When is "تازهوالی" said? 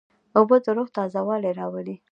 0.97-1.51